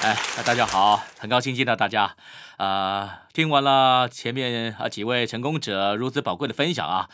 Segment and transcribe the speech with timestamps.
[0.00, 0.16] 哎，
[0.46, 2.14] 大家好，很高兴见到大家。
[2.56, 7.08] 啊、听完了前面啊几位成功者如此宝贵的分享啊，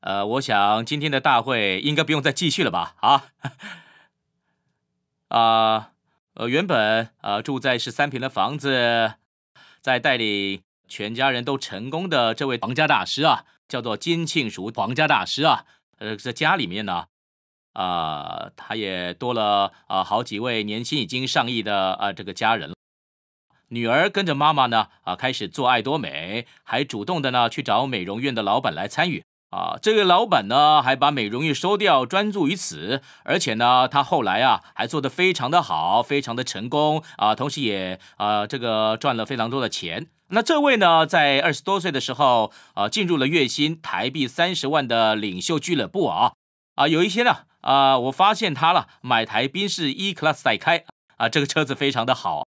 [0.00, 2.94] 呃，我想今天的大会应该不用再继续了吧？
[3.00, 3.24] 啊，
[5.28, 5.90] 啊，
[6.34, 9.14] 呃，原本啊住在十三平的房子，
[9.82, 15.66] 在带领全家人都成功的这位皇家大师啊，叫做金庆淑皇家大师啊，
[15.98, 17.08] 呃，在家里面呢。
[17.74, 22.74] 啊，他也多了啊，好几位年薪已经上亿的啊，这个家人了。
[23.68, 29.76] 女儿跟着妈妈呢啊，开始做爱多美，还主动的呢去找美容院的老板来参与啊。
[29.82, 40.06] 这位老板呢还把美容院收掉，专注于此，而且呢，他后来啊还做得非常的好，非常的成功啊，同时也啊这个赚了非常多的钱。
[40.28, 46.34] 那这位呢，在二十多岁的时候啊，进入了月薪台币三十万的领袖俱乐部啊
[46.76, 47.38] 啊，有一些呢。
[47.64, 50.84] 啊、我发现他了，买台宾士 E Class 在开
[51.16, 52.46] 啊，这个车子非常的好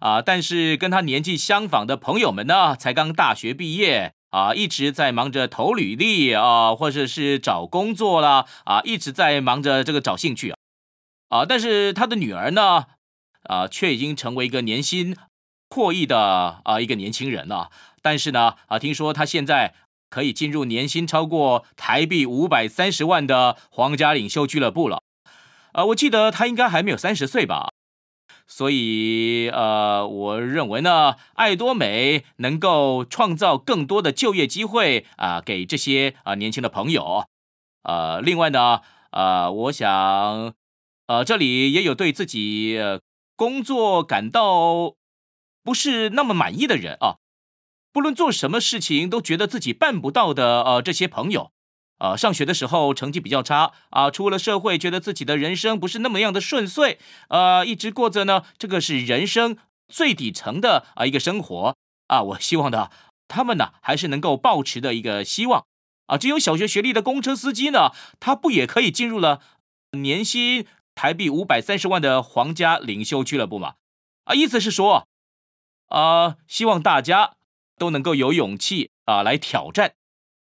[0.00, 0.22] 啊。
[0.22, 10.56] 但是跟他年纪相仿的朋友们呢，才刚大学毕业啊，一直在忙着投履历啊，或者是找工作啦啊，一直在忙着这个找兴趣啊
[11.28, 11.44] 啊。
[11.44, 12.86] 但是他的女儿呢，
[13.42, 15.14] 啊，却已经成为一个年薪
[15.68, 17.70] 破亿的啊一个年轻人了。
[18.00, 19.74] 但是呢，啊，听说他现在。
[20.14, 25.02] 可以进入年薪超过台币五百三十万的皇家领袖俱乐部了，
[25.72, 27.72] 呃，我记得他应该还没有三十岁吧，
[28.46, 37.26] 所以呃，我认为呢，爱多美能够创造更多的就业机会啊，给这些啊，年轻的朋友，
[37.82, 40.54] 呃，另外呢，呃，我想，
[41.08, 42.78] 呃，这里也有对自己
[43.34, 44.94] 工作感到
[45.64, 47.16] 不是那么满意的人啊。
[47.94, 51.52] 不论做什么事情都觉得自己办不到的，呃，这些朋友，
[52.00, 61.76] 呃，上学的时候成绩比较差，啊、出了社会觉得自己的人生不是那么样的顺遂，呃，一直过着呢，这个是人生最底层的啊、一个生活，
[62.08, 62.90] 啊，我希望的
[63.28, 65.64] 他们呢还是能够保持的一个希望，
[66.06, 69.40] 啊，只有小学学历的公车司机呢，他不也可以进入了
[69.92, 70.66] 年薪
[70.96, 73.74] 台币五百三十万的皇家领袖俱乐部吗？
[74.24, 75.06] 啊，意思是说，
[75.90, 77.34] 啊、希望大家。
[77.76, 79.94] 都能够有勇气啊来挑战，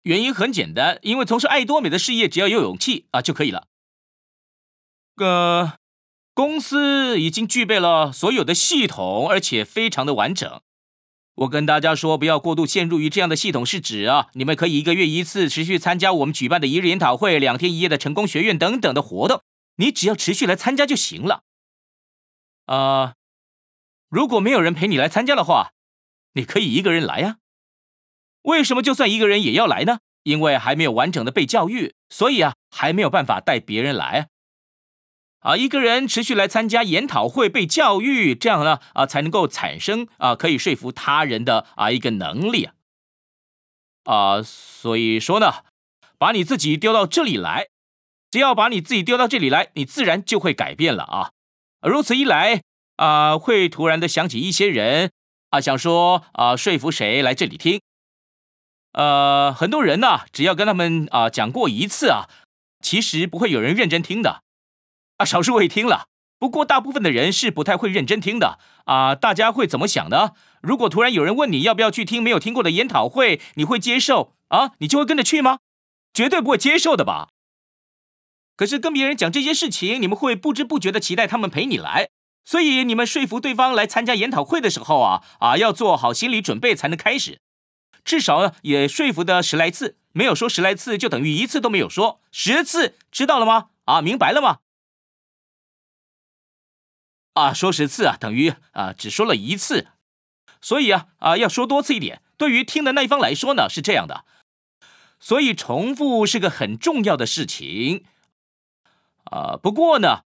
[0.02, 3.69] 原因很简单，因为从事爱多美的事业，只要有勇气啊就可以了。
[5.16, 5.75] 呃，
[6.34, 10.60] 公司已经具备了所有的系统，而且非常的完整。
[11.36, 19.42] 我跟大家说，不要过度陷入于这样的系统，是指啊，你们可以一个月一次持续参加我们举办的一日研讨会、两天一夜的成功学院等等的活动，
[19.76, 21.42] 你只要持续来参加就行了。
[22.66, 23.14] 啊、
[24.08, 25.73] 如果没有人陪你来参加的话。
[26.34, 27.38] 你可以一个人来呀？
[28.42, 29.98] 为什么就算一个人也要来呢？
[30.22, 34.28] 因为还没有完整的被教育，所以啊，还没有办法带别人来
[35.40, 35.56] 啊。
[35.56, 42.74] 一个人持续来参加研讨会被教育，这样呢啊，才能够产生啊可以说服他人的啊一个能力啊。
[44.04, 45.64] 啊，所以说呢，
[46.18, 47.68] 把你自己丢到这里来，
[48.30, 51.32] 只要把你自己丢到这里来，你自然就会改变了啊。
[51.80, 52.62] 如此一来
[52.96, 55.12] 啊，会突然的想起一些人。
[55.54, 57.81] 啊，想说啊，说服谁来这里听？
[58.91, 62.28] 呃，很多人呢，只要跟他们啊讲过一次啊，
[62.82, 64.43] 其实不会有人认真听的。
[65.19, 66.09] 啊，少数会听了，
[66.41, 68.59] 不过大部分的人是不太会认真听的。
[68.87, 70.32] 啊，大家会怎么想呢？
[70.60, 74.72] 如果突然有人问你要不要去听没有听过的研讨会，你会接受啊？
[74.78, 75.60] 你就会跟着去吗？
[76.12, 77.28] 绝对不会接受的吧？
[78.56, 82.09] 可是跟别人讲这些事情，你们会不知不觉的期待他们陪你来。
[82.44, 87.41] 所以你们说服对方来参加研讨会的时候啊啊，要做好心理准备才能开始，
[88.05, 93.71] 至少也说服的十来次，没有说十来次就等于一次都没有说，十次知道了吗？
[93.87, 94.59] 啊，明白了吗？
[97.32, 99.88] 啊，说十次啊，等于啊只说了一次，
[100.61, 104.26] 所以啊啊要说多次一点，对于听的那一方来说呢是这样的，
[105.19, 108.05] 所以重复是个很重要的事情，
[109.25, 110.25] 啊，不过呢。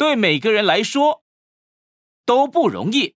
[0.00, 1.22] 对每个人来说
[2.24, 3.16] 都不容易，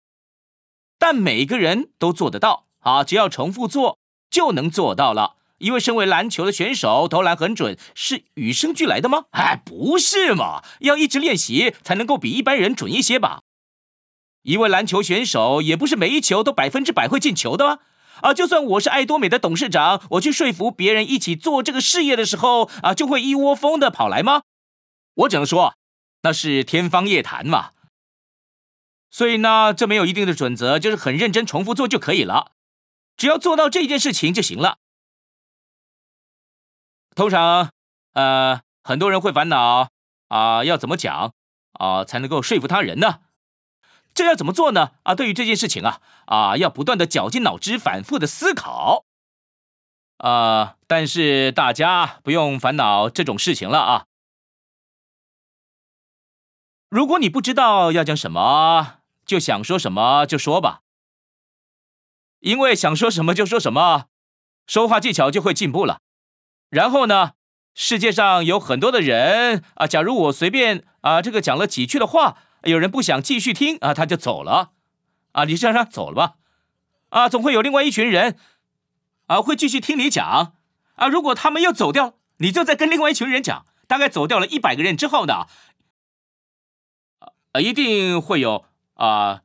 [0.98, 3.04] 但每个人都做得到啊！
[3.04, 3.98] 只要重复做，
[4.30, 5.36] 就能做到了。
[5.58, 9.26] 因为身为篮球的选手，投篮很准是与生俱来的吗？
[9.32, 10.64] 哎，不是嘛！
[10.78, 13.42] 要一直练习才能够比一般人准一些吧。
[14.40, 17.80] 一位篮球选手也不是每一球都百分之百会进球的吗？
[18.22, 24.40] 啊，就算我是爱多美的董事长，我去说服别人一起做这个事业的时候啊，就会一窝蜂的跑来吗？
[25.16, 25.74] 我只能说。
[26.22, 27.72] 那是天方夜谭嘛，
[29.10, 32.52] 所以呢，这没有一定的准则，就是很认真重复做就可以了，
[33.16, 34.78] 只要做到这件事情就行了。
[37.14, 37.70] 通常，
[38.12, 39.88] 呃，很多人会烦恼
[40.28, 41.32] 啊，要怎么讲
[41.72, 43.20] 啊才能够说服他人呢？
[44.12, 44.92] 这要怎么做呢？
[45.04, 49.04] 啊，对于这件事情啊，啊，要不断的绞尽脑汁，反复的思考。
[50.18, 54.06] 啊，但是大家不用烦恼这种事情了啊。
[56.90, 60.80] 如果你不知道要讲什么，就想说什么就说吧。
[62.40, 64.06] 因为想说什么就说什么，
[64.66, 66.00] 说话技巧就会进步了。
[66.68, 67.34] 然后呢，
[67.76, 74.72] 世界上有很多的人啊，假如我随便啊这个讲了几句的话，有人不想继续听啊，他就走了，
[75.30, 76.34] 啊，你就让他走了吧，
[77.10, 78.36] 啊，总会有另外一群人
[79.26, 80.54] 啊会继续听你讲，
[80.96, 85.46] 啊，如果他们又走掉，你就再跟另外一群人讲，大概走掉了一百个人之后呢，
[87.52, 88.64] 啊，一定会有
[88.94, 89.40] 啊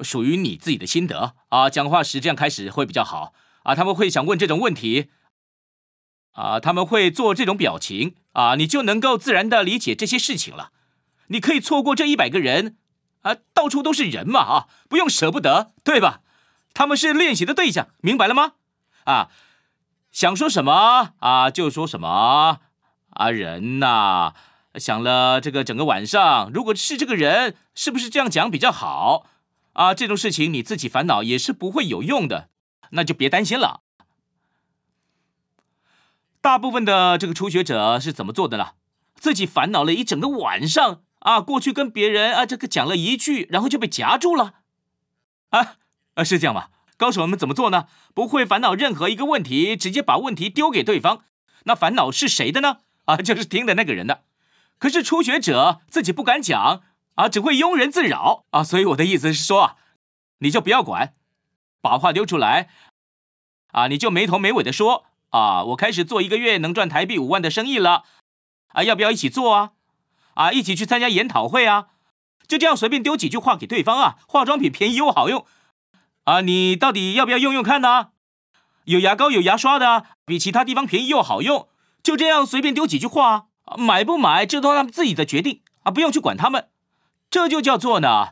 [0.00, 3.32] 属于你自己的心得啊，讲话时这样开始会比较好
[3.62, 5.10] 啊，他们会想问这种问题。
[6.32, 10.70] 啊，他们会做这种表情啊，你就能够自然的理解这些事情了。
[11.26, 12.78] 你可以错过这一百个人
[13.20, 16.20] 啊，到处都是人嘛啊，不用舍不得，对吧？
[16.72, 18.52] 他们是练习的对象，明白了吗？
[19.04, 19.28] 啊，
[20.10, 22.60] 想说什么啊就说什么
[23.10, 24.32] 啊，人呐，
[24.76, 29.26] 想了这个整个晚上，如果是这个人，是不是这样讲比较好
[29.74, 29.92] 啊？
[29.92, 32.48] 这种事情你自己烦恼也是不会有用的，
[32.90, 33.82] 那就别担心了。
[36.40, 38.70] 大部分的这个初学者是怎么做的呢？
[39.14, 44.54] 自己烦恼了一整个晚上啊，过去跟别人啊这个讲了一句，然后就被夹住了，
[45.50, 45.76] 啊
[46.14, 46.70] 啊是这样吧？
[46.96, 47.86] 高手们怎么做呢？
[48.14, 51.24] 不会烦恼任何一个问题，直接把问题丢给对方。
[51.64, 52.78] 那烦恼是谁的呢？
[53.04, 54.22] 啊，就是听的那个人的。
[54.82, 56.82] 可是初学者自己不敢讲
[57.14, 58.64] 啊，只会庸人自扰啊。
[58.64, 59.76] 所以我的意思是说啊，
[60.38, 61.14] 你就不要管，
[61.80, 62.68] 把话丢出来
[63.68, 65.04] 啊，你就没头没尾的说。
[65.30, 68.02] 啊，我开始做一个月能赚台币五万的生意了，
[68.72, 69.70] 啊，要不要一起做啊？
[70.34, 71.86] 啊，一起去参加研讨会啊？
[72.48, 74.18] 就这样随便丢几句话给对方啊？
[74.26, 75.46] 化妆品便宜又好用，
[76.24, 78.08] 啊，你到底要不要用用看呢？
[78.86, 81.68] 有牙膏有牙刷的，比其他地方便宜又好用，
[82.02, 83.46] 就这样随便丢几句话，
[83.78, 86.68] 买不买这都他们自己的决定啊，不用去管他们，
[87.30, 88.30] 这就叫做呢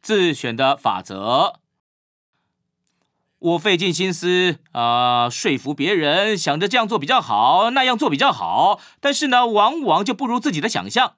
[0.00, 1.60] 自选的法则。
[3.38, 11.16] 我费尽心思啊、说服别人，想着这样做比较好，那样做比较好，但是呢，往往就不如自己的想象。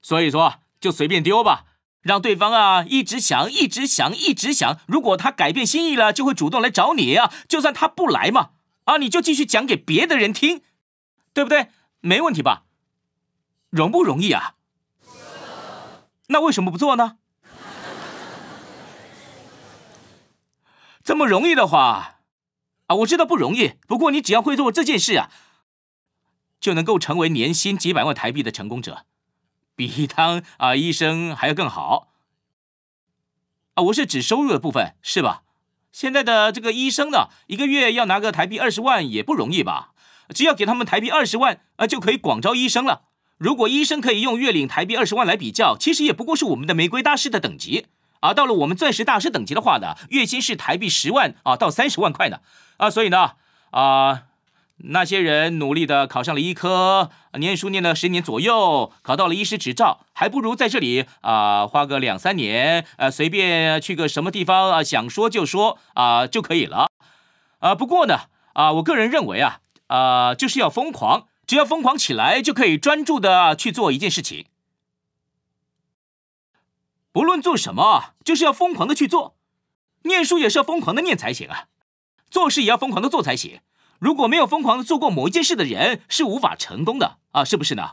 [0.00, 1.66] 所以说，就随便丢吧，
[2.00, 4.78] 让对方啊一直想，一直想，一直想。
[4.86, 7.32] 如果他改变心意了，就会主动来找你啊。
[7.46, 8.50] 就算他不来嘛，
[8.84, 10.62] 啊，你就继续讲给别的人听，
[11.32, 11.68] 对不对？
[12.00, 12.64] 没问题吧？
[13.70, 14.56] 容不容易啊？
[16.28, 17.18] 那为什么不做呢？
[21.04, 22.20] 这么容易的话，
[22.86, 23.74] 啊，我知道不容易。
[23.86, 25.30] 不过你只要会做这件事啊，
[26.60, 29.04] 就能够成为年薪几百万台币的成功者，
[29.74, 32.08] 比当啊医生还要更好。
[33.74, 35.42] 啊，我是指收入的部分，是吧？
[35.92, 39.90] 现在的这个医生呢，一个月要拿个台币二十万也不容易吧？
[40.34, 43.02] 只要给他们台币二十万，啊，就可以广招医生了。
[43.36, 47.86] 如果医生可以用月领台币二十万来比较，其实也不过是我们的玫瑰大师的等级。
[48.20, 52.38] 啊，到了我们钻石大师等级的话呢，月薪是台币十万啊到三十万块呢，
[52.76, 53.32] 啊，所以呢，
[53.70, 54.22] 啊，
[54.84, 66.88] 那些人努力的考上了医科，念书念了十年左右，考到了医师执照，还不如在这里啊花个两三年，呃，随便去个什么地方啊，想说就说啊就可以了，
[67.60, 68.22] 啊，不过呢，
[68.54, 74.46] 啊，我个人认为啊，啊，就是要疯狂，只要疯狂起来，就可以专注的去做一件事情。
[77.12, 79.36] 不论做什么，就是要疯狂的去做。
[80.04, 81.68] 念书也是要疯狂的念才行啊，
[82.28, 83.60] 做事也要疯狂的做才行。
[84.02, 87.92] 如果没有疯狂的做过某一件事的人，是无法成功的啊，是不是呢？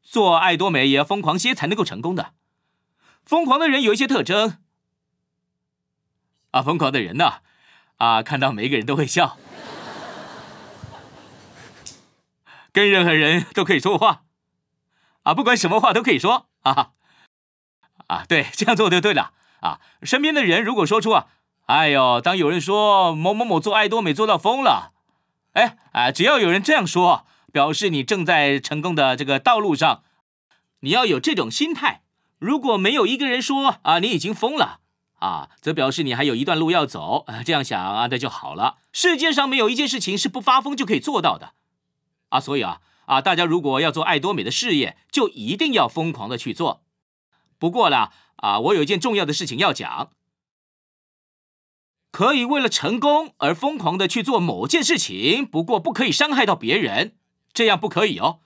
[0.00, 2.32] 做爱多美也要疯狂些才能够成功的。
[3.26, 4.56] 疯狂的人有一些特征
[6.52, 7.42] 啊，疯狂的人呢，
[7.98, 9.36] 啊，看到每一个人都会笑，
[12.72, 14.22] 跟任何人都可以说话，
[15.24, 16.92] 啊，不管什么话都可以说啊。
[18.06, 19.80] 啊，对，这样做就对了啊！
[20.02, 21.26] 身边的人如果说出啊，
[21.66, 24.92] 哎呦，当有人说某某某做爱多美做到疯了，
[25.52, 30.02] 哎，啊，只要有人这样说，表示你正在成功的这个道路上，
[30.80, 32.02] 你要有这种心态。
[32.38, 34.80] 如果没有一个人说啊，你已经疯了
[35.20, 37.24] 啊，则表示你还有一段路要走。
[37.28, 38.76] 啊，这样想啊，那就好了。
[38.92, 41.54] 世界上没有一件事情是不发疯就可以做到的
[42.28, 46.82] 啊，所以啊啊，大家如果要做爱多美的事业，就一定要疯狂的去做。
[47.58, 50.10] 不过啦，啊，我有一件重要的事情要讲。
[52.14, 57.16] 可以为了成功而疯狂的去做某件事情，不过不可以伤害到别人，
[57.52, 58.38] 这样不可以哦。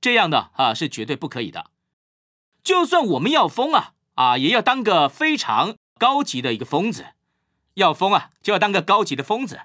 [0.00, 1.66] 这样的啊是绝对不可以的。
[2.64, 7.06] 就算我们要疯啊啊，也要当个非常高级的一个疯子。
[7.74, 9.60] 要疯啊，就要当个高级的疯子。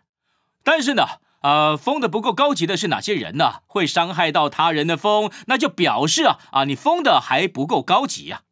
[0.63, 1.03] 但是呢，
[1.41, 3.61] 呃，疯的不够高级的是哪些人呢？
[3.65, 8.43] 会伤害到他人的疯，那就表示啊啊，你疯的还不够高级呀。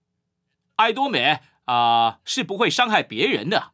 [0.77, 3.74] 爱多美啊，是不会伤害别人的。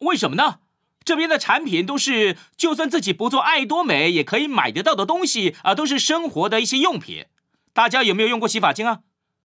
[0.00, 0.60] 为什么呢？
[1.04, 7.26] 这边的产品都是，就算自己不做爱多美也可以买得到的东西啊，都是生活的一些用品。
[7.72, 9.00] 大家有没有用过洗发精啊？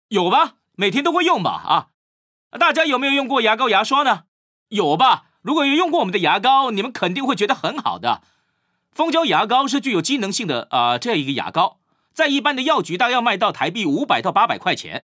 [0.08, 1.88] 有吧，每天都会用吧啊。
[2.58, 4.24] 大家有没有用过牙膏、牙刷呢？
[4.70, 5.26] 有吧。
[5.42, 8.22] 如果有用过我们的牙膏，你们肯定会觉得很好的。
[8.92, 11.80] 蜂胶牙膏是具有机能性的啊，这样一个牙膏，
[12.14, 15.04] 在一般的药局大概要卖到台币五百到八百块钱。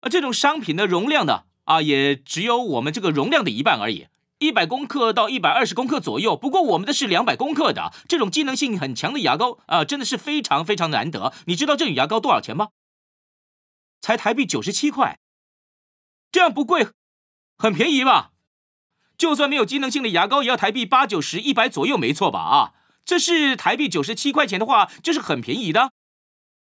[0.00, 4.06] 而这种商品的容量呢，啊，也只有我们这个容量的一半而已。
[4.38, 11.32] 一百公克到一百二十公克左右，不过我们的是两百公克的，这种机能性很强的牙膏啊，真的是非常非常难得。
[11.46, 12.70] 你知道这种牙膏多少钱吗？
[14.00, 15.18] 才台币九十七块，
[16.30, 16.88] 这样不贵，
[17.56, 18.32] 很便宜吧？
[19.16, 22.40] 就算没有机能性的牙膏，也要台币八九十、一百左右，没错吧？
[22.40, 22.72] 啊，
[23.04, 25.92] 这是台币九十七块钱的话，就是很便宜的，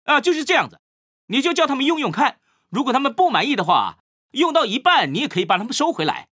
[0.05, 0.81] 啊，就是这样子，
[1.27, 3.99] 你就叫他们用用看，如果他们不满意的话，
[4.31, 6.27] 用到一半，你也可以把他们收回来。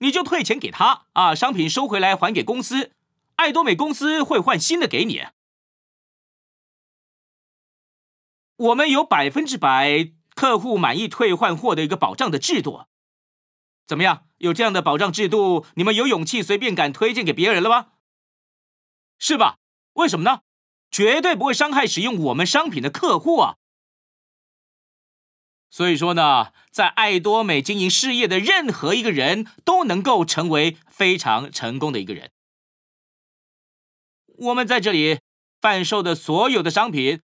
[0.00, 2.92] 你就退钱给他啊，商品收回来还给公司，
[3.36, 5.26] 爱多美公司会换新的给你。
[8.56, 12.84] 我们有百分之百客户满意退换货的一个保障的制度，
[13.86, 14.26] 怎么样？
[14.38, 17.92] 有这样的保障制度，你们有勇气随便敢推荐给别人了吗？
[19.18, 19.58] 是吧？
[19.94, 20.40] 为什么呢？
[20.90, 23.58] 绝对不会伤害使用我们商品的客户啊。
[25.70, 32.32] 所以说呢，在爱多美经营事业的任何一个人都能够成为非常成功的一个人。
[34.26, 35.20] 我们在这里
[35.60, 37.20] 贩售的所有的商品，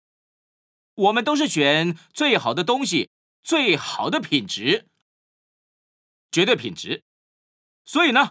[0.94, 3.10] 我们都是选最好的东西，
[3.42, 4.86] 最好的品质，
[6.30, 7.02] 绝对品质。
[7.84, 8.30] 所以呢，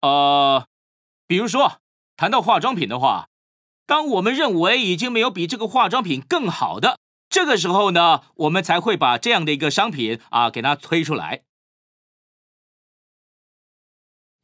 [0.00, 0.66] 呃，
[1.26, 1.80] 比如说
[2.16, 3.28] 谈到化妆品的话，
[3.84, 6.98] 当我们认为已经没有比这个化妆品更好的。
[7.30, 11.42] 这个时候呢，我们才会把这样的一个商品啊给它推出来。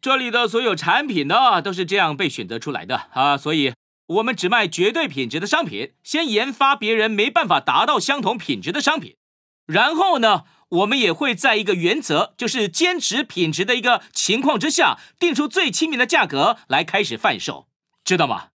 [0.01, 3.73] 这里的所有产品呢，都是这样被选择出来的啊，所以
[4.07, 9.17] 我们只卖绝对品质的商品，先研发别人没办法达到相同品质的商品，
[9.65, 17.67] 然后呢，我们也会在一个原则，就是坚持品质的一个情况之下，定出最亲民的价格来开始贩售，
[18.05, 18.49] 知道吗？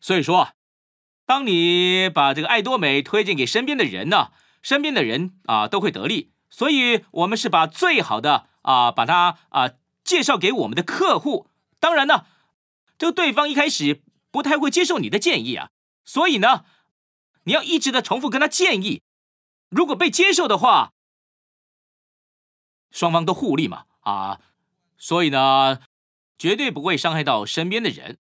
[0.00, 0.52] 所以说。
[1.30, 4.32] 当你把这个爱多美推荐给身边的人呢，
[4.62, 6.32] 身边的人啊都会得利。
[6.50, 9.70] 所以，我们是把最好的啊，把它啊
[10.02, 11.46] 介绍给我们的客户。
[11.78, 12.26] 当然呢，
[12.98, 15.70] 这个对方一开始不太会接受你的建议啊，
[16.04, 16.64] 所以呢，
[17.44, 19.00] 你要一直的重复跟他建议。
[19.68, 20.90] 如果被接受的话，
[22.90, 24.40] 双方都互利嘛啊，
[24.98, 25.78] 所以呢，
[26.36, 28.18] 绝对不会伤害到身边的人。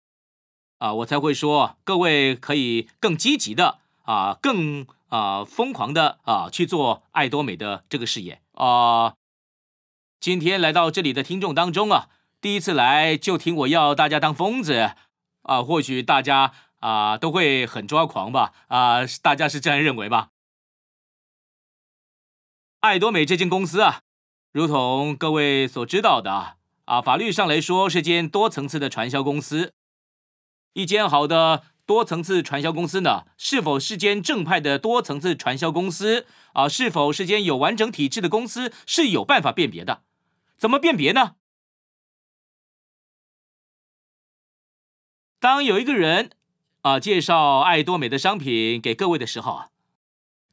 [0.85, 9.15] 啊，我才会说，各位可以更积极的啊，更啊疯狂的啊去做爱多美的这个事业啊。
[10.19, 14.91] 今天来到这里的听众当中啊，第一次来就听我要大家当疯子
[15.41, 20.29] 啊，或许大家啊都会很抓狂吧啊，大家是这样认为吧？
[22.81, 24.01] 爱多美这间公司啊，
[24.51, 29.73] 如同各位所知道的啊，法律上来说是间多层次的传销公司。
[30.75, 36.67] 一间好的多层次传销公司呢，是否是间正派的多层次传销公司啊？
[36.67, 40.03] 是否是间有完整体制的公司，是有办法辨别的。
[40.57, 41.35] 怎么辨别呢？
[45.39, 46.31] 当有一个人
[46.81, 49.69] 啊介绍爱多美的商品给各位的时候啊，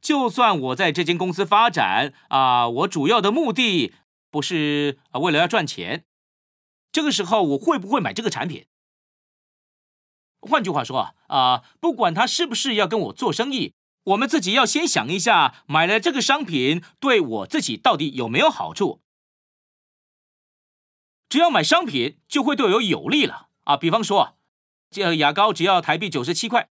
[0.01, 3.93] 就算我在这间公司发展啊，我主要的目的
[4.31, 6.05] 不是啊为了要赚钱，
[6.93, 8.67] 这个时候我会不会买这个产品？
[10.43, 19.01] 换句话说啊，啊，不管他是不是要跟我做生意，我们自己要先想一下，买了这个商品对我自己到底有没有好处。
[21.29, 23.77] 只要买商品，就会对我有利了啊。
[23.77, 24.37] 比方说，
[24.91, 26.69] 这牙膏只要台币九十七块，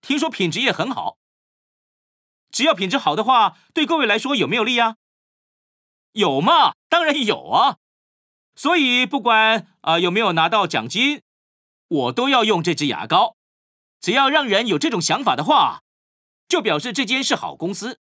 [0.00, 1.18] 听说品质也很好。
[2.50, 4.96] 只要品质好的话，对各位来说有没有利啊？
[6.12, 6.74] 有嘛？
[6.88, 7.78] 当然有啊。
[8.54, 11.22] 所以不管啊有没有拿到奖金。
[11.88, 13.36] 我都要用这支牙膏，
[14.00, 15.82] 只要让人有这种想法的话，
[16.46, 17.98] 就表示这间是好公司。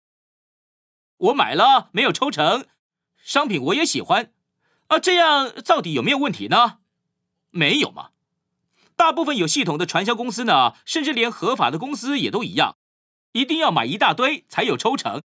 [1.18, 2.68] 我买了没有抽成，
[3.18, 4.32] 商品我也喜欢，
[4.88, 6.80] 啊，这样到底有没有问题呢？
[7.50, 8.10] 没有嘛。
[8.96, 12.78] 大部分有系统的传销公司呢，甚至连合法的公司也都一样，
[13.32, 15.22] 一定要买一大堆才有抽成。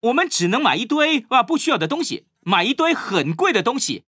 [0.00, 4.04] 我们只能买一堆啊不需要的东西，买一堆很贵的东西，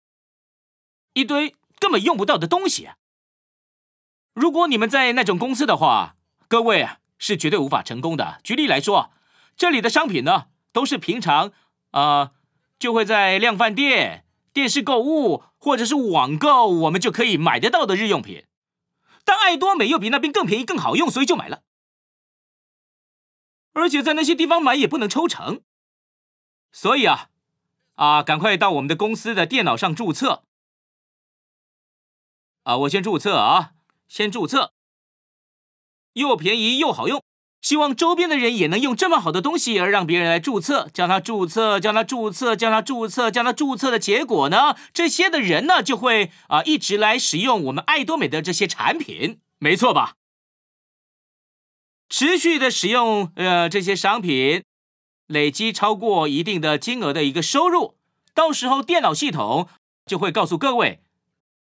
[1.13, 2.89] 一堆根本用不到的东西。
[4.37, 6.15] 如果你们在那种公司的话，
[6.47, 8.39] 各位啊是绝对无法成功的。
[8.43, 9.11] 举例来说，
[9.55, 11.51] 这里的商品呢，都是平常
[11.89, 12.33] 啊、
[12.77, 18.45] 就会在量贩店、电视购物或者是网购，我们就可以买得到的日用品。
[19.25, 21.63] 但爱多美又比那边更便宜、更好用，所以就买了。
[23.73, 25.61] 而且在那些地方买也不能抽成。
[26.71, 27.29] 所以啊，
[27.95, 30.43] 啊，赶快到我们的公司的电脑上注册。
[32.61, 33.71] 啊，我先注册啊，
[34.07, 34.73] 先注册。
[36.13, 37.23] 又便宜又好用，
[37.61, 50.15] 希望周边的人也能用这么好的东西而让别人来注册，叫他注册，叫他注册，叫他注册，叫他注册的结果呢，这些的人呢就会啊一直来使用我们爱多美的这些产品，没错吧？
[52.09, 54.63] 持续的使用呃这些商品。
[55.27, 57.97] 累积超过一定的金额的一个收入，
[58.33, 59.67] 到时候电脑系统
[60.05, 61.01] 就会告诉各位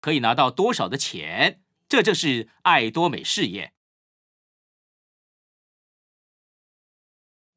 [0.00, 3.72] 可以拿到多少的钱，这就是爱多美事业。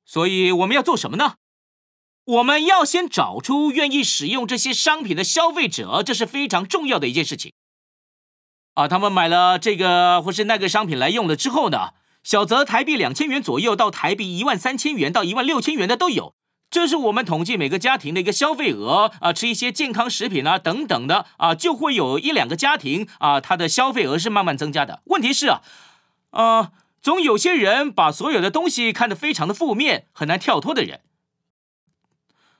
[0.03, 1.35] 所以我们要做什么呢？
[2.25, 7.53] 我们要先找出愿意使用这些商品的消费者，这是非常重要的一件事情。
[8.73, 16.35] 啊，他们买了这个或是那个商品来用了之后呢，小则台币两千元左右，到台币一万三千元到一万六千元的都有。
[16.73, 25.03] 这是我们统计每个家庭的一个消费额啊，吃一些健康食品啊等等的啊，就会有一两个家庭啊，他的消费额是慢慢增加的。
[25.05, 25.61] 问题是啊，
[26.31, 31.01] 啊，总有些人把所有的东西看得非常的负面，很难跳脱的人。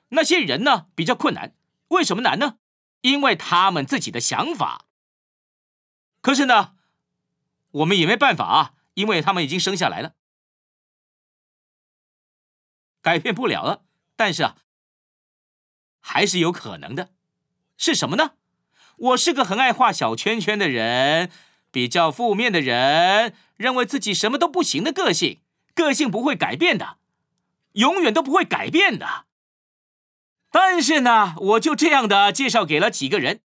[0.10, 1.55] 那些人呢，比较困难。
[1.88, 2.58] 为什么难呢？
[3.01, 4.86] 因为他们自己的想法。
[6.21, 6.73] 可是呢，
[7.71, 8.73] 我们也没办法啊。
[8.93, 10.13] 因为他们已经生下来了，
[13.02, 13.82] 改变不了了。
[14.15, 14.58] 但是啊，
[15.99, 17.10] 还是有可能的。
[17.78, 18.34] 是什么呢？
[18.95, 21.32] 我是个很爱画小圈圈的人，
[21.71, 25.41] 比较负面的人，认为自己什么都不行的个性，
[25.73, 26.99] 个性不会改变的，
[27.73, 29.26] 永远都不会改变的。
[30.52, 33.41] 但是呢，我就这样的介绍给了几个人，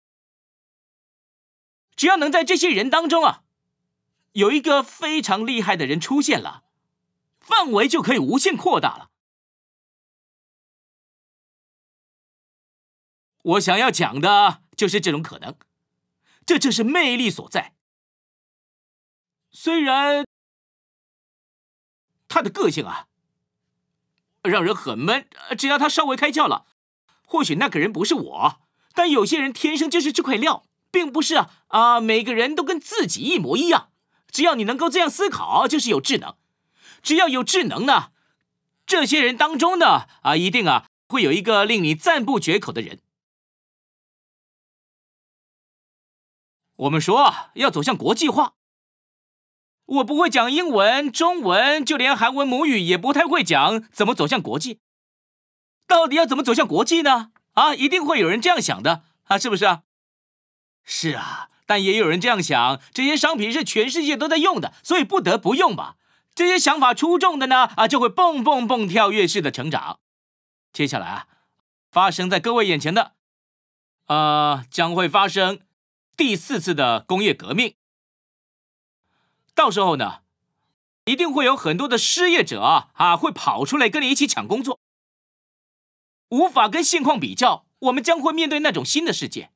[1.95, 3.43] 只要能在这些人当中啊。
[4.33, 6.63] 有一个非常厉害的人出现了，
[7.39, 9.11] 范围就可以无限扩大了。
[13.45, 15.55] 我想要讲的就是这种可能，
[16.47, 17.75] 这就是魅力所在。
[19.51, 20.25] 虽然
[22.27, 23.05] 他的个性啊，
[24.41, 25.27] 让人很闷，
[25.57, 26.65] 只要他稍微开窍了，
[27.25, 28.61] 或许那个人不是我，
[28.93, 33.91] 但有些人天生就是这块料，并不是啊啊，每个人都跟自己一模一样。
[34.31, 36.35] 只要你能够这样思考，就是有智能。
[37.03, 38.11] 只要有智能呢，
[38.87, 42.99] 这些人当中呢，啊，一定啊会有一个令你赞不绝口的人。
[46.77, 48.53] 我们说要走向国际化，
[49.85, 54.79] 我不会讲英文、中文，就连韩文母语也不太会讲，怎么走向国际？
[55.87, 57.31] 到底要怎么走向国际呢？
[57.53, 59.83] 啊，一定会有人这样想的啊，是不是啊？
[60.83, 61.49] 是啊。
[61.67, 65.95] 但也有人这样想，这些商品是全世界都在用的，所以不得不用吧。
[66.35, 69.99] 这些想法出众的呢，啊，就会蹦蹦蹦跳跃式的成长。
[70.71, 71.27] 接下来啊，
[71.89, 73.13] 发生在各位眼前的，
[74.05, 75.59] 呃，将会发生
[76.17, 77.75] 第四次的工业革命。
[79.53, 80.21] 到时候呢，
[81.05, 84.79] 一定会有很多的失业者啊，啊，会跑出来跟你一起抢工作。
[86.29, 89.51] 无法跟现况比较，我们将会面对那种新的世界。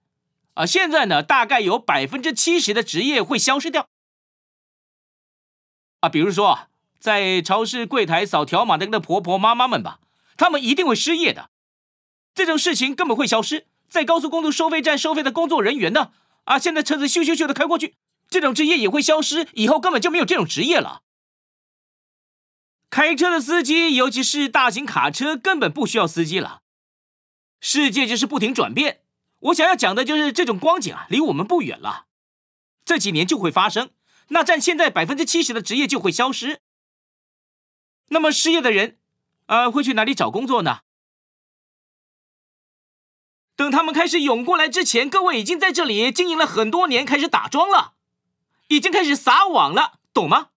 [0.54, 3.88] 啊，现在呢，大概有百分之七十的职业会消失掉。
[6.02, 6.68] 啊，比如说
[7.00, 10.00] 在超市柜台扫条码的那婆婆妈妈们吧，
[10.38, 11.50] 他们一定会失业的。
[12.34, 13.68] 这种事情根本会消失。
[13.90, 16.12] 在高速公路收费站收费的工作人员呢？
[16.50, 17.96] 啊，现在车子咻咻咻的开过去，
[18.28, 21.04] 这种职业也会消失，以后根本就没有这种职业了。
[22.90, 26.62] 开车的司机，尤其是大型卡车，根本不需要司机了。
[27.62, 29.04] 世界就是不停转变。
[29.42, 32.08] 我想要讲的就是这种光景啊，离我们不远了，
[32.84, 33.92] 这几年就会发生。
[34.30, 36.62] 那占现在百分之七十的职业就会消失。
[38.08, 38.98] 那么失业的人，
[39.46, 40.80] 呃，会去哪里找工作呢？
[43.60, 47.96] 等他们开始涌过来之前，各位已经在这里经营了很多年，开始打桩了，
[48.70, 50.52] 已经开始撒网了，懂吗？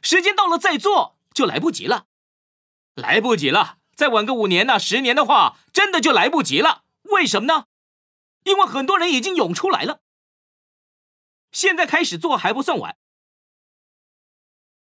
[0.00, 2.06] 时间到了再做就来不及了，
[2.94, 3.76] 来不及了。
[3.94, 6.84] 再晚个五年呢，十年的话，真的就来不及了。
[7.02, 7.66] 为什么呢？
[8.44, 10.00] 因为很多人已经涌出来了。
[11.52, 12.96] 现在开始做还不算晚。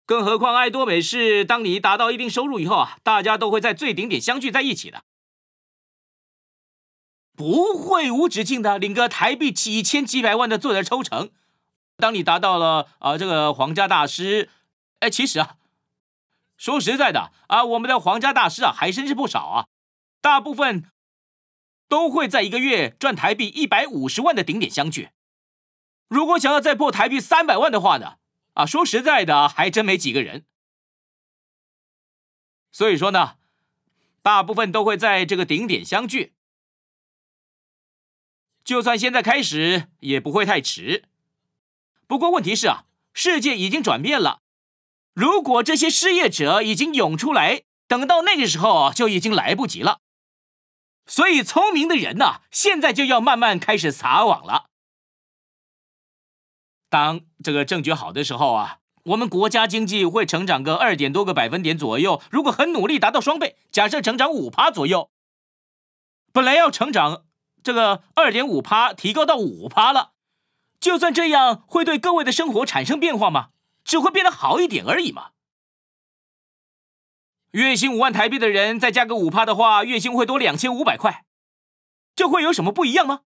[0.05, 5.03] 更何况爱多美是，当你达到一定收入以后啊，大家都会在最顶点相聚在一起的，
[7.35, 11.31] 不会无止境的领个台币几千几百万的作者抽成。
[11.97, 14.49] 当你达到了啊、这个皇家大师，
[14.99, 15.55] 哎，其实啊，
[16.57, 19.67] 说实在的啊，我们的皇家大师啊，还真是不少啊，
[20.21, 20.89] 大部分
[21.87, 25.09] 都会在一个月赚台币一百五十万的顶点相聚。
[26.07, 28.15] 如果想要再破台币三百万的话呢？
[28.53, 30.45] 啊，说实在的，还真没几个人。
[32.71, 33.35] 所以说呢，
[34.21, 36.33] 大部分都会在这个顶点相聚。
[38.65, 41.05] 就算现在开始，也不会太迟。
[42.07, 44.41] 不过问题是啊，世界已经转变了。
[45.13, 50.01] 如果这些失业者已经涌出来，等到那个时候就已经来不及了。
[51.05, 54.65] 所以聪明的人呢，现在就要慢慢开始撒网了。
[56.89, 62.19] 当这个证据好的时候啊，我们国家经济会成长个二点多个百分点左右。
[62.31, 65.11] 如果很努力达到双倍，假设成长五趴左右，
[66.33, 67.24] 本来要成长
[67.65, 70.11] 这个二点五趴，提高到五趴了。
[70.79, 73.47] 就算这样，会对各位的生活产生变化吗？
[73.83, 75.29] 只会变得好一点而已嘛。
[77.53, 81.25] 月薪五万台币的人，再加个五趴的话，月薪会多两千五百块，
[82.15, 83.21] 这会有什么不一样吗？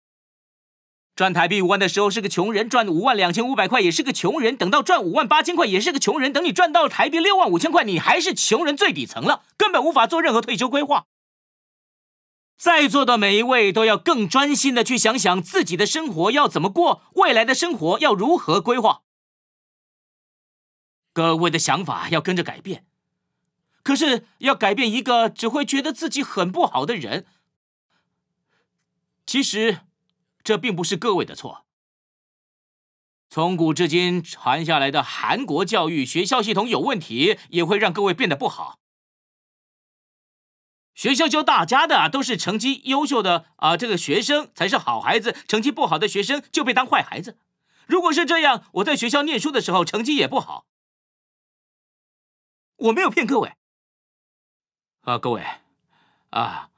[1.17, 4.55] 赚台币五万的时候是个穷人，赚五万两千五百块也是个穷人。
[4.55, 6.31] 等到赚五万八千块也是个穷人。
[6.31, 11.07] 等你赚到台币六万五千块，你还是穷人最底层了，根本无法做任何退休规划。
[12.59, 19.03] 在座的每一位都要更专心的去想想自己的生活要怎么过，未来的生活要如何规划。
[21.13, 22.85] 各位的想法要跟着改变，
[23.81, 27.25] 可是要改变一个只会觉得自己很不好的人，
[29.25, 29.79] 其实。
[30.41, 31.65] 这并不是各位的错。
[33.29, 38.78] 从古至今传下来的韩国教育学校系统有问题，也会让各位变得不好。
[40.99, 47.37] 学校教大家的都是成绩优秀的啊，这个学生才是好孩子，成绩不好的学生就被当坏孩子。
[47.87, 50.65] 如果是这样，我在学校念书的时候成绩也不好。
[52.75, 53.53] 我没有骗各位。
[55.03, 55.41] 啊，各位，
[56.31, 56.69] 啊，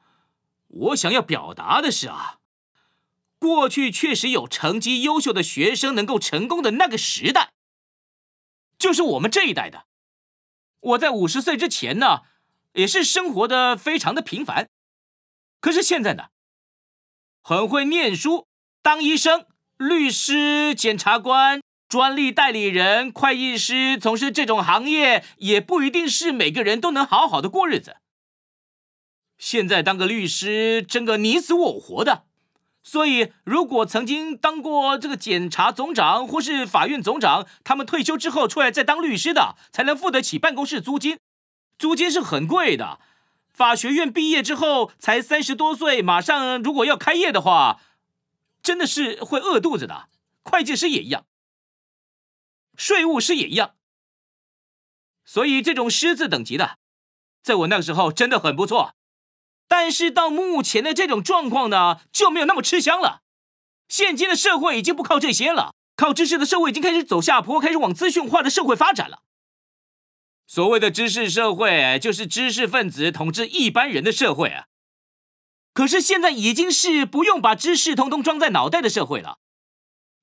[0.67, 2.37] 我想要表达的是啊。
[3.39, 7.53] 过去确实有成绩优秀的学生能够成功的那个时代，
[8.77, 9.87] 就是我们这一代的。
[10.81, 12.21] 我在五十岁之前呢，
[12.73, 14.67] 也是生活的非常的平凡。
[15.59, 16.25] 可是现在呢，
[17.43, 18.45] 很会念书，
[18.81, 19.45] 当医生、
[19.77, 27.97] 律师、检察官、专利代理人、会计师，从事这种行业，也不一定是每个人都能好好的过日子。
[29.37, 32.25] 现在当个律师，争个你死我活的。
[32.83, 41.19] 所以，如果曾经当过这个检察总长或是法院总长，他们退休之后出来再当律师的，才能付得起办公室租金。
[41.81, 42.99] 租金是很贵的。
[43.51, 47.81] 法学院毕业之后才三十多岁，马上如果要开业的话，
[48.61, 50.07] 真的是会饿肚子的。
[50.43, 51.25] 会计师也一样，
[52.77, 53.73] 税务师也一样。
[55.25, 56.77] 所以，这种师字等级的，
[57.41, 58.93] 在我那个时候真的很不错。
[59.67, 63.21] 但是到目前的这种状况呢，就没有那么吃香了。
[63.87, 69.23] 现今的社会已经不靠这些了，靠知识的社会已经开始走下坡，开始往资讯化的社会发展了。
[70.53, 74.65] 所谓的知识社会，就是知识分子统治一般人的社会啊。
[75.73, 79.37] 可是现在已经是不用把知识通通装在脑袋的社会了，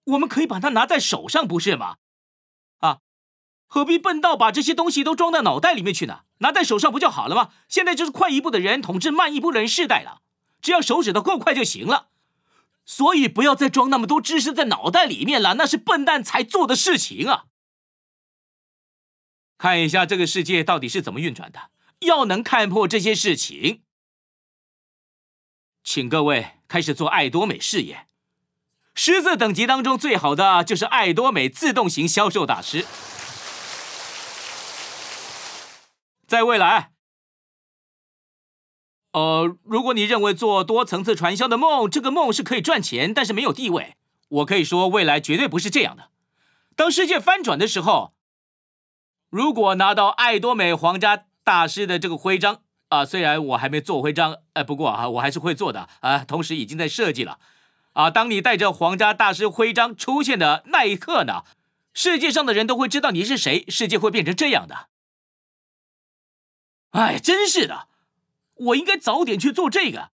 [0.04, 1.96] 我们可以把它拿在手上，不是吗？
[2.80, 2.98] 啊，
[3.66, 6.24] 何必笨到把这些东西都装到脑袋里面去呢？
[6.40, 7.48] 拿在手上不就好了吗？
[7.66, 10.20] 现在就是快一步的人统治慢一步的人世代了，
[10.60, 12.08] 只要手指头够快就行了。
[12.84, 17.44] 所以不要再装那么多知识在脑袋里面了，那是笨蛋才做的事情啊！
[19.58, 21.70] 看一下这个世界到底是怎么运转的，
[22.06, 23.82] 要能看破这些事情，
[25.82, 28.06] 请各位开始做爱多美事业。
[28.94, 32.86] 师字等级当中最好的就是爱多美自动型销售大师。
[36.26, 36.92] 在未来，
[39.12, 43.96] 呃，如果你认为做多层次传销的梦，这个梦是可以赚钱，但是没有地位，
[44.28, 46.10] 我可以说未来绝对不是这样的。
[46.76, 48.14] 当世界翻转的时候，
[49.30, 57.38] 如果拿到爱多美皇家大师的这个徽章啊，虽然我还没做徽章，哎，不过啊，我还是会做的啊，同时已经在设计了
[57.92, 58.10] 啊。
[58.10, 61.44] 当你带着皇家大师徽章出现的那一刻呢，
[61.92, 64.88] 世界上的人都会知道你是谁，世界会变成这样的。
[66.92, 67.88] 哎，真是的，
[68.54, 70.10] 我应该早点去做这个。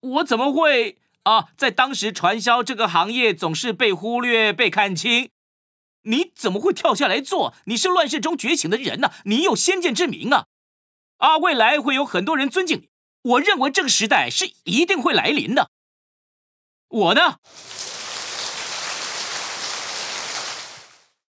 [0.00, 5.30] 我怎么会啊，在当时传销这个行业总是被忽略、被看清。
[6.02, 7.54] 你怎么会跳下来做？
[7.64, 10.46] 你是乱世中觉醒的人呐、啊，你有先见之明啊！
[11.18, 12.88] 啊，未来会有很多人尊敬你。
[13.22, 15.70] 我认为这个时代是一定会来临的。
[16.88, 17.38] 我呢，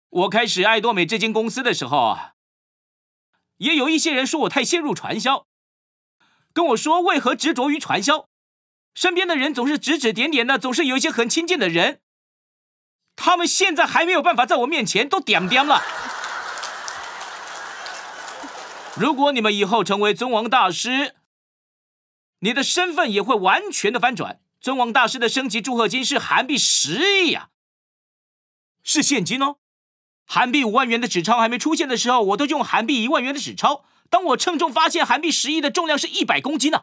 [0.08, 2.32] 我开始爱多美这间公司的时候啊，
[3.58, 5.46] 也有一些人说我太陷入传销，
[6.52, 8.28] 跟我说为何执着于传销。
[8.94, 12.01] 身边的人总是指指点点的，总是有一些很亲近的人。
[13.16, 15.82] 他们现在还没有办法在我面前都点点了。
[18.96, 21.14] 如果你们以后成为尊王大师，
[22.40, 24.40] 你的身份也会完全的翻转。
[24.60, 27.48] 尊王大师的升级祝贺金是韩币十亿呀，
[28.82, 29.56] 是现金哦。
[30.24, 33.84] 韩币五万元的纸钞还没出现的时候，我都用韩币一万元的纸钞。
[34.08, 36.82] 当我称重发现韩币十亿的重量是一百公斤呢，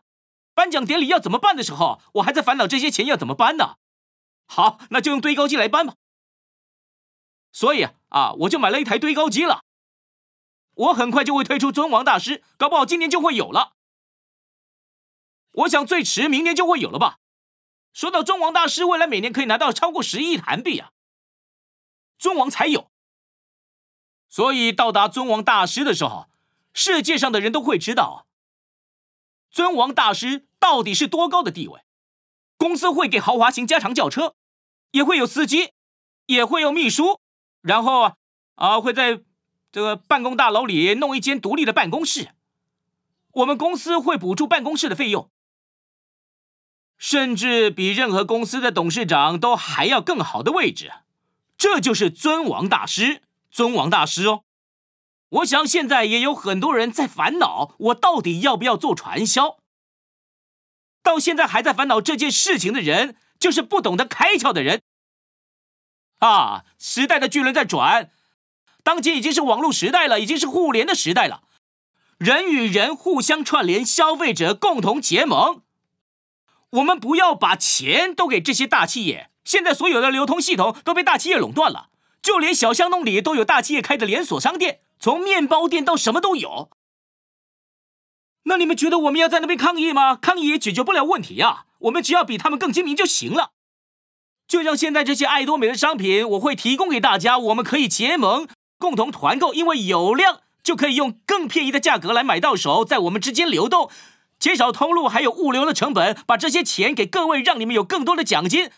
[0.53, 3.75] 颁奖典礼要怎么办的时候，我还在烦恼这些钱要怎么搬呢。
[4.45, 5.93] 好，那就用堆高机来搬吧。
[7.51, 9.63] 所以啊，我就买了一台堆高机了。
[10.75, 13.73] 我很快就会推出尊王大师，搞不好今年就会有了。
[15.53, 17.17] 我想最迟明年就会有了吧。
[17.91, 20.91] 说到尊王大师，未来每年可以拿到超过十亿韩币啊，
[22.17, 22.89] 尊王才有。
[24.29, 26.29] 所以到达尊王大师的时候，
[26.73, 28.27] 世界上的人都会知道，
[29.49, 31.83] 尊王大师到底是多高的地位。
[32.57, 34.35] 公司会给豪华型加长轿车，
[34.91, 35.73] 也会有司机，
[36.27, 37.19] 也会有秘书。
[37.61, 38.13] 然后
[38.55, 39.21] 啊，会在
[39.71, 42.29] 这个办公大楼里弄一间独立的办公室，
[43.33, 45.29] 我们公司会补助办公室的费用，
[46.97, 50.91] 甚至比任何公司的董事长都还要更好的位置。
[51.57, 54.43] 这就是尊王大师，尊王大师哦。
[55.29, 59.57] 我想现在也有很多人在烦恼，我到底要不要做传销？
[61.03, 64.81] 到现在还在烦恼这件事情的人，就是不懂得开窍的人。
[66.19, 68.11] 啊，时代的巨轮在转，
[68.83, 71.43] 当今已经是网络时代了，已经是互联的时代了。
[72.17, 75.61] 人与人互相串联，消费者共同结盟。
[76.71, 79.31] 我们不要把钱都给这些大企业。
[79.45, 81.89] 现在所有的流通系统都被大企业垄断了，
[82.21, 86.69] 就连小巷弄里都有大企业开的连锁商店，从面包店到什么都有。
[88.43, 90.15] 那你们觉得我们要在那边抗议吗？
[90.15, 91.65] 抗议也解决不了问题呀。
[91.79, 93.53] 我们只要比他们更精明就行了。
[94.49, 98.47] 就像现在这些爱多美的商品，我会提供给大家，我们可以结盟，
[98.79, 103.91] 共同团购，因为有量就可以用更便宜的价格来买到手，在我们之间流动，
[104.39, 108.71] 减少通路还有物流的成本，把这些钱给各位，让你们有更多的奖金。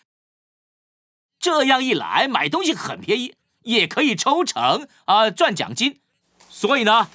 [1.39, 6.01] 这样一来，买东西很便宜，也可以抽成啊，赚奖金。
[6.49, 7.07] 所以呢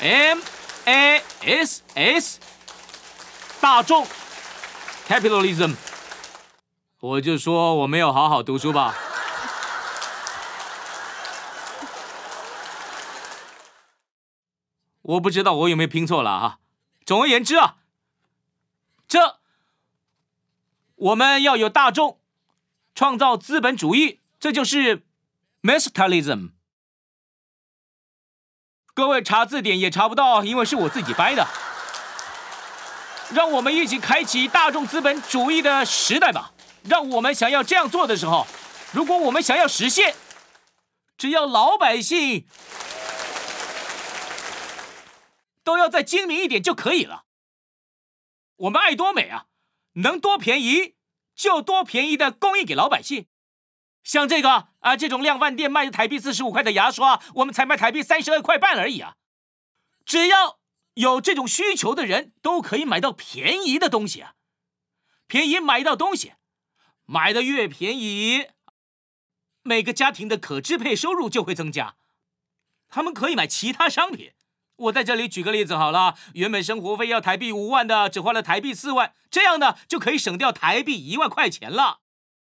[0.00, 0.40] ，M
[0.86, 2.40] A S S
[3.60, 4.04] 大众
[5.06, 5.76] Capitalism。
[7.06, 8.92] 我就说我没有好好读书吧。
[15.02, 16.58] 我不知道我有没有拼错了啊。
[17.04, 17.76] 总而言之啊，
[19.06, 19.38] 这
[20.96, 22.18] 我们要有大众
[22.92, 25.04] 创造资本主义，这就是
[25.62, 26.50] Mr.Talism。
[28.94, 31.46] 各位查字典也查不到，因为是我自己掰的。
[33.32, 36.50] 让我们一起开启大众资本主义的时代吧。
[36.88, 38.46] 让我们想要这样做的时候，
[38.92, 40.14] 如果我们想要实现，
[41.18, 42.46] 只要老百姓
[45.64, 47.24] 都要再精明一点就可以了。
[48.56, 49.46] 我们爱多美啊，
[49.94, 50.94] 能多便宜
[51.34, 53.26] 就多便宜的供应给老百姓。
[54.02, 59.16] 像这个啊，这种量贩店卖的台币四十五块的牙刷，我们才卖台币三十二块半而已啊。
[60.04, 60.60] 只要
[60.94, 64.34] 有这种需求的人，都可以买到便宜的东西啊，
[65.26, 66.34] 便宜买到东西。
[67.06, 68.46] 买的越便宜，
[69.62, 71.94] 每个家庭的可支配收入就会增加，
[72.88, 74.32] 他们可以买其他商品。
[74.76, 82.00] 我在这里举个例子好了，原本生活费要台币五万的，只花了台币四万，这样呢就可以省掉台币一万块钱了，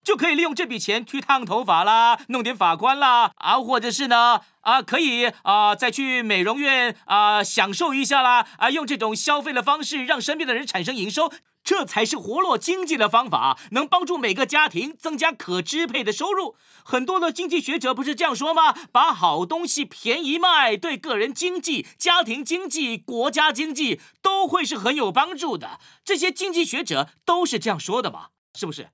[0.08, 11.34] 就可以利用这笔钱去烫头发啦，弄点发冠啦，啊，或者是呢，啊，可以啊再去美容院啊享受一下啦，啊，用这种消费的方式让身边的人产生营收。
[11.62, 16.56] 这才是活络经济的方法，能帮助每个家庭增加可支配的收入。
[16.86, 18.74] 很多的经济学者不是这样说吗？
[18.94, 25.82] 把好东西便宜卖，对个人经济、家庭经济、国家经济都会是很有帮助的。
[26.06, 28.28] 这些经济学者都是这样说的嘛？
[28.58, 28.88] 是不是？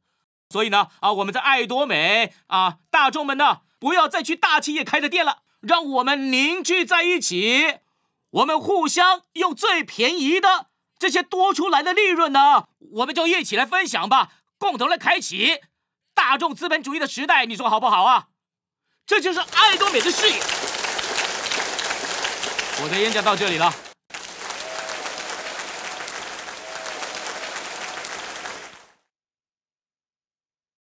[0.49, 7.79] 所以呢，啊，我们在爱多美啊，大众们呢，不要再去大企业开的店了，让我们凝聚在一起，
[8.29, 10.67] 我们互相用最便宜的。
[10.99, 15.59] 这些多出来的利润呢，我们就一起来分享吧，共同来开启
[16.13, 18.27] 大众资本主义的时代，你说好不好啊？
[19.05, 20.35] 这就是爱多美的事业。
[22.81, 23.73] 我的演讲到这里了。